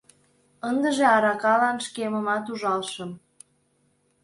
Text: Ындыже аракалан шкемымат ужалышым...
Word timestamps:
Ындыже 0.69 1.05
аракалан 1.15 1.77
шкемымат 1.85 2.45
ужалышым... 2.51 3.11